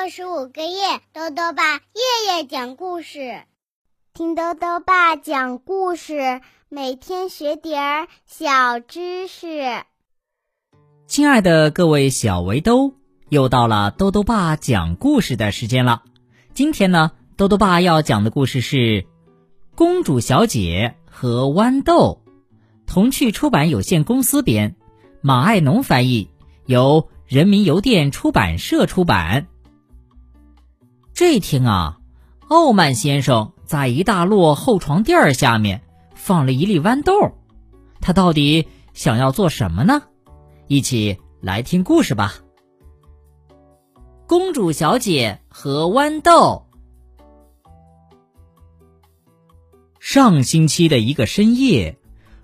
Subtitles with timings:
[0.00, 3.42] 六十五个夜，豆豆爸夜夜讲故事，
[4.14, 9.82] 听豆豆爸讲故事，每天学点儿小知识。
[11.08, 12.94] 亲爱的各位小围兜，
[13.28, 16.04] 又到了豆豆爸讲故事的时间了。
[16.54, 18.76] 今天呢，豆豆爸要讲的故事是
[19.74, 22.22] 《公主小姐和豌豆》，
[22.86, 24.76] 童趣出版有限公司编，
[25.22, 26.30] 马爱农翻译，
[26.66, 29.48] 由人民邮电出版社出版。
[31.18, 31.98] 这天啊，
[32.46, 35.82] 傲慢先生在一大摞厚床垫下面
[36.14, 37.32] 放了一粒豌豆，
[38.00, 40.04] 他到底想要做什么呢？
[40.68, 42.34] 一起来听故事吧。
[44.28, 46.68] 公主小姐和豌豆。
[49.98, 51.98] 上星期的一个深夜，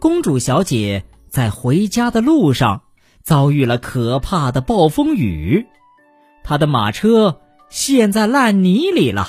[0.00, 2.82] 公主小姐在回家的路上
[3.22, 5.68] 遭遇了可怕的暴风雨，
[6.42, 7.42] 她的马车。
[7.68, 9.28] 陷在烂泥里了。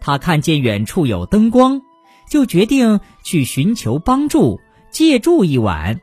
[0.00, 1.82] 他看见远处有灯光，
[2.28, 6.00] 就决定去寻求帮助，借住一晚。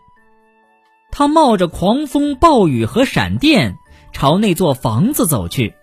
[1.12, 3.78] 他冒着狂风暴雨和闪电，
[4.12, 5.74] 朝那座房子走去。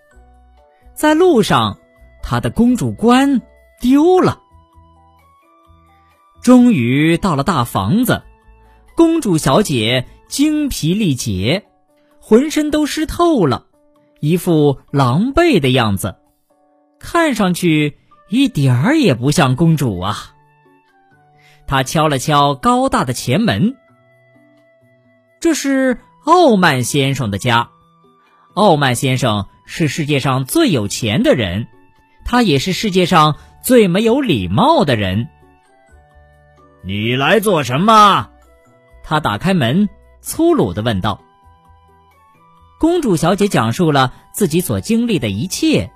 [0.93, 1.77] 在路上，
[2.23, 3.41] 他的公主冠
[3.81, 4.39] 丢了。
[6.41, 8.23] 终于到了大房子，
[8.95, 11.65] 公主小姐精疲力竭，
[12.21, 13.65] 浑身都湿透了。
[14.19, 16.15] 一副狼狈的样子，
[16.99, 17.97] 看上去
[18.29, 20.33] 一点儿也不像公主啊。
[21.67, 23.75] 他敲了敲高大的前门，
[25.39, 27.69] 这是傲慢先生的家。
[28.53, 31.67] 傲慢先生是世界上最有钱的人，
[32.23, 35.27] 他也是世界上最没有礼貌的人。
[36.83, 38.29] 你来做什么？
[39.03, 39.89] 他打开门，
[40.21, 41.19] 粗鲁的问道。
[42.79, 45.91] 公主小姐讲述了自己所经历的一切，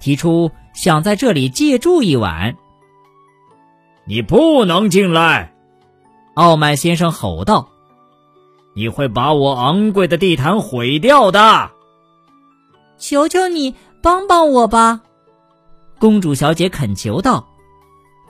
[0.00, 2.56] 提出想在这里借住一晚。
[4.04, 5.54] 你不能进来！
[6.34, 7.68] 傲慢先生吼道
[8.74, 11.70] ：“你会把我昂贵的地毯毁掉的！”
[12.96, 15.02] 求求你帮帮我吧！
[15.98, 17.48] 公主小姐恳求道：“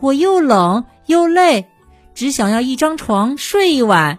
[0.00, 1.66] 我又冷又累，
[2.14, 4.18] 只想要一张床睡一晚。”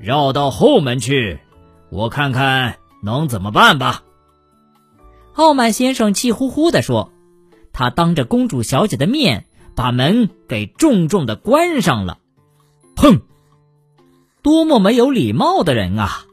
[0.00, 1.38] 绕到后门去。
[1.90, 4.02] 我看看能怎么办吧。
[5.34, 7.12] 傲慢先生气呼呼地说
[7.72, 12.18] ：“他当着公主小姐的面把门给重重的关上了。”
[12.96, 13.20] 哼，
[14.42, 16.24] 多么没有礼貌的人啊！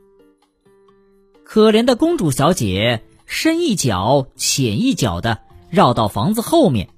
[1.43, 5.39] 可怜的公主小姐深一脚浅一脚的
[5.69, 6.89] 绕到房子后面。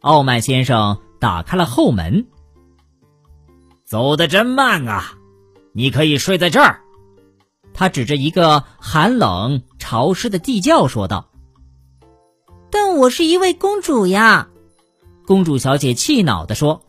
[0.00, 2.26] 傲慢先生打开了后门。
[3.84, 5.14] 走得真慢啊！
[5.72, 6.83] 你可以睡在这儿。
[7.74, 11.28] 他指着一个寒冷潮湿的地窖说道
[12.70, 14.48] ：“但我是一位公主呀！”
[15.26, 16.82] 公主小姐气恼地说：“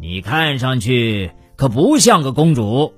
[0.00, 2.94] 你看上去可不像个公主。”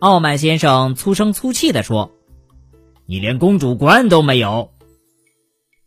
[0.00, 2.10] 傲慢先生粗声粗气地说
[3.04, 4.70] ：“你连公主冠都没有。”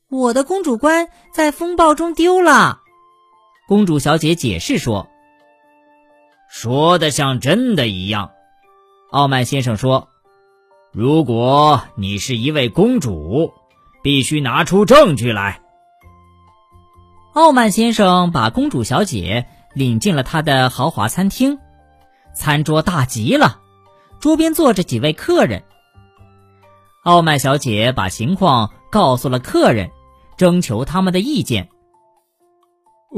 [0.10, 2.82] 我的公主冠在风暴中丢了。
[3.68, 5.08] 公主小姐解释说
[6.50, 8.32] ：“说的像真的一样。”
[9.12, 10.10] 傲慢先生说
[10.94, 13.52] ：“如果你是一位公主，
[14.04, 15.62] 必须拿出证据来。”
[17.34, 21.58] 傲慢先生把公主小姐领进了他的豪华餐厅，
[22.36, 23.60] 餐桌大极了，
[24.20, 25.64] 桌边坐着几位客人。
[27.04, 29.90] 傲慢小姐把情况告诉了客人，
[30.38, 31.70] 征求他们的意见。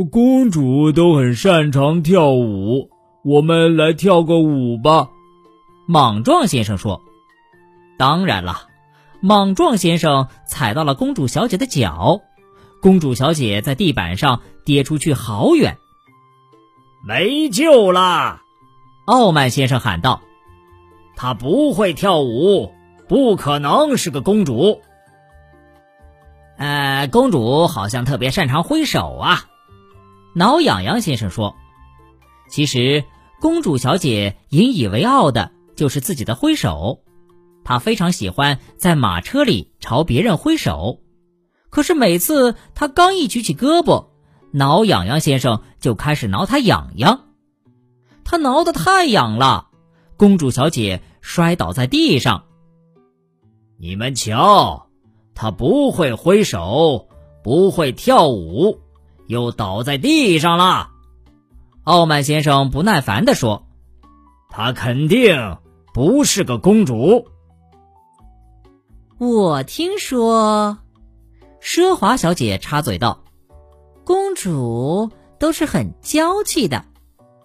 [0.10, 2.90] 公主都很擅长跳舞，
[3.26, 5.10] 我们来跳个舞吧。
[5.92, 7.04] 莽撞先生说
[8.00, 8.70] ：“当然了。”
[9.20, 12.22] 莽撞先生踩到了公主小姐的脚，
[12.82, 15.78] 公主小姐在地板上跌出去好远，
[17.06, 18.42] 没救啦！
[19.04, 20.22] 傲慢先生喊道
[21.18, 22.72] ：“她不会跳舞，
[23.10, 24.82] 不可能是个公主。”
[26.58, 29.44] 呃，公主好像特别擅长挥手啊。”
[30.34, 31.54] 挠痒痒先生说
[32.50, 33.04] ：“其实，
[33.42, 35.52] 公主小姐引以为傲的。”
[35.82, 37.02] 就是自己的挥手，
[37.64, 41.00] 他非常喜欢在马车里朝别人挥手。
[41.72, 44.10] 可是每次他刚一举起胳膊，
[44.52, 47.22] 挠痒痒先生就开始挠他痒痒，
[48.24, 49.70] 他挠得太痒了，
[50.18, 52.44] 公主小姐摔倒在地上。
[53.80, 54.86] 你们瞧，
[55.34, 57.08] 他不会挥手，
[57.44, 58.82] 不会跳舞，
[59.26, 60.92] 又倒在地上了。
[61.86, 63.66] 傲慢先生不耐烦地说
[64.48, 65.58] ：“他肯定。”
[65.94, 67.28] 不是个公主。
[69.18, 70.78] 我听说，
[71.62, 73.24] 奢华小姐插嘴道
[74.04, 76.86] ：“公主都是很娇气的，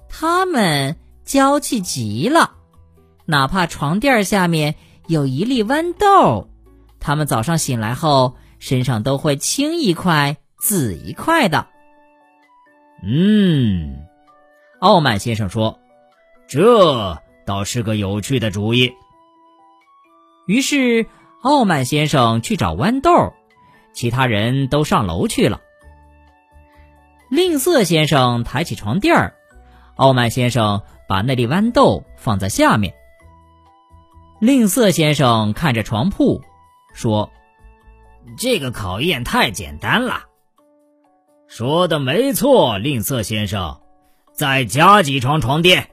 [0.08, 2.52] 她们娇气极了，
[3.26, 4.74] 哪怕床垫下面
[5.06, 6.48] 有一粒豌豆，
[6.98, 11.66] 她们早上醒来后身上都会青一块紫一块的。”
[13.04, 14.06] 嗯，
[14.80, 15.78] 傲慢先生说
[16.48, 18.92] ：“这倒是个有趣的主意。”
[20.46, 21.06] 于是。
[21.42, 23.32] 傲慢先生去找豌豆，
[23.92, 25.60] 其他人都上楼去了。
[27.30, 29.34] 吝啬先生抬起床垫，
[29.94, 32.94] 傲慢先生把那粒豌豆放在下面。
[34.40, 36.42] 吝啬先生看着床铺，
[36.94, 37.30] 说
[38.36, 40.24] ：“这个考验太简单了。”
[41.46, 43.82] 说的没错，吝啬先生，
[44.32, 45.90] 再加几床床垫。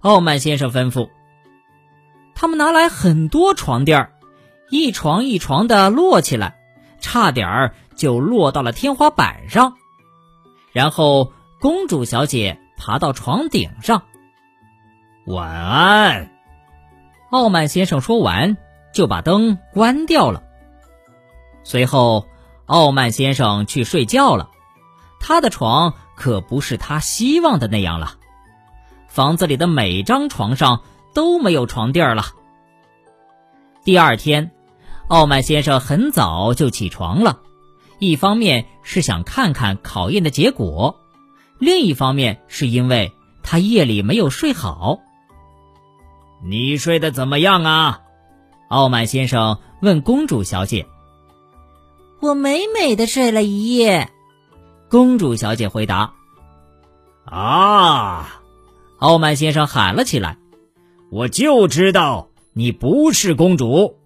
[0.00, 1.10] 傲慢先生吩咐。
[2.34, 4.12] 他们拿来很多床垫儿。
[4.70, 6.58] 一床一床的摞起来，
[7.00, 9.74] 差点儿就落到了天花板上。
[10.72, 14.02] 然后公主小姐爬到床顶上。
[15.26, 16.30] 晚安，
[17.30, 18.58] 傲慢先生说完，
[18.92, 20.42] 就把灯关掉了。
[21.64, 22.28] 随后，
[22.66, 24.50] 傲慢先生去睡觉了。
[25.18, 28.17] 他的床可不是他希望的那样了，
[29.08, 30.82] 房子里的每张床上
[31.14, 32.26] 都没有床垫了。
[33.84, 34.52] 第二天。
[35.08, 37.40] 傲慢先生很早就起床了，
[37.98, 41.00] 一方面是想看看考验的结果，
[41.58, 44.98] 另一方面是因为他夜里没有睡好。
[46.44, 48.00] 你睡得怎么样啊？
[48.68, 50.86] 傲慢先生问公主小姐。
[52.20, 54.10] 我美美的睡了一夜，
[54.90, 56.12] 公主小姐回答。
[57.24, 58.42] 啊！
[58.98, 60.38] 傲慢先生喊了起来
[61.10, 63.96] ：“我就知道你不是公主。”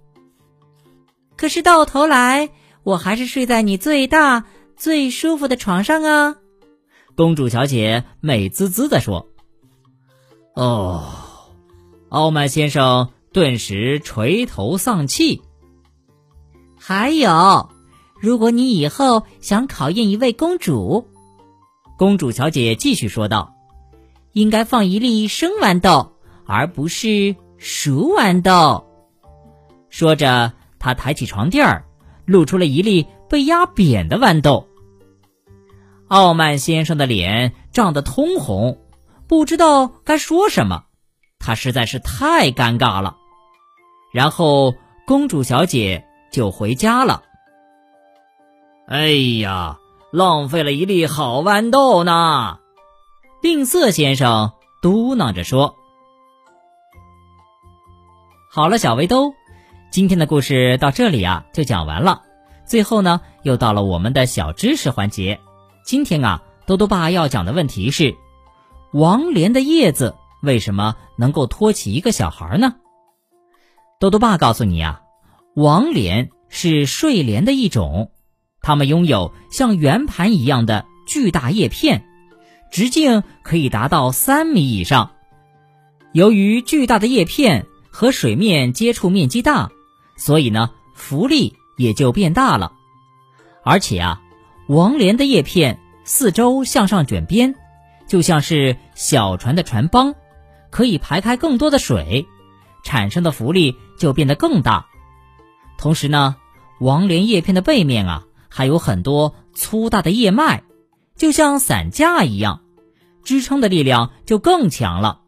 [1.37, 2.51] 可是到头来，
[2.83, 4.45] 我还是睡在你最大、
[4.77, 6.37] 最舒服的床上啊！
[7.15, 9.29] 公主小姐美滋滋的说。
[10.55, 11.13] 哦，
[12.11, 15.43] 傲慢先生顿时垂头丧气。
[16.79, 17.71] 还有，
[18.21, 21.09] 如果你以后想考验一位公主，
[21.97, 23.52] 公主小姐继续说道，
[24.33, 26.13] 应该放一粒生豌豆，
[26.47, 28.87] 而不是熟豌豆。
[29.89, 30.53] 说着。
[30.85, 31.85] 他抬起床垫儿，
[32.25, 34.67] 露出了一粒被压扁的豌豆。
[36.09, 38.81] 傲慢先生的脸涨得通红，
[39.29, 40.87] 不知道该说什么，
[41.39, 43.17] 他实在是太尴尬了。
[44.13, 44.75] 然后
[45.07, 47.23] 公主小姐就回家了。
[48.89, 49.07] 哎
[49.41, 49.79] 呀，
[50.11, 52.59] 浪费了一粒好豌豆呢！
[53.43, 55.75] 吝啬先生嘟囔着说
[58.49, 59.35] ：“好了，小围兜。”
[59.91, 62.23] 今天的故事到这里啊就讲完了，
[62.69, 65.41] 最后呢又到了我们的小知识环节。
[65.85, 68.15] 今天啊，多多爸要讲的问题是：
[68.93, 72.77] 王莲的叶子为什么能够托起一个小孩呢？
[73.99, 75.01] 多多爸告诉你啊，
[75.57, 78.13] 王莲是睡莲的一种，
[78.61, 82.07] 它们拥有像圆盘一样的巨大叶片，
[82.73, 85.13] 直径可以达到三米以上。
[86.13, 89.71] 由于巨大的叶片和水面接触面积大。
[90.15, 92.73] 所以呢，浮力也就变大了，
[93.65, 94.21] 而且啊，
[94.69, 97.57] 王莲的叶片四周向上卷边，
[98.07, 100.15] 就像是小船的船帮，
[100.71, 102.29] 可以排开更多的水，
[102.85, 104.87] 产生的浮力就变得更大。
[105.77, 106.37] 同时呢，
[106.79, 110.63] 王莲叶片的背面啊，还有很多粗大的叶脉，
[111.23, 112.63] 就像伞架一样，
[113.23, 115.21] 支撑的力量就更强了。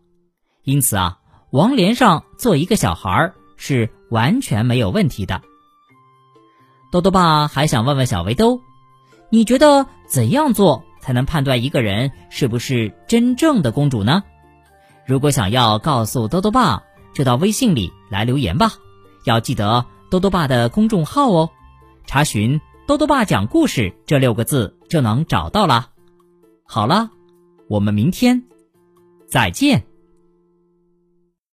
[0.65, 1.19] 因此啊，
[1.53, 3.33] 王莲上做一个小孩。
[3.57, 5.41] 是完全没有问题的。
[6.91, 8.61] 豆豆爸还想问问小围兜，
[9.31, 14.25] 你觉得怎样做才能判断一个人是不是真正的公主呢？
[15.07, 16.83] 如果想要告诉豆豆爸，
[17.15, 18.73] 就到微信里来留言吧。
[19.25, 21.51] 要记得豆豆爸的公众号哦，
[22.05, 25.91] 查询“豆豆爸讲故事”这六个字就能找到了。
[26.65, 27.11] 好了，
[27.69, 28.43] 我们明天
[29.27, 29.85] 再见。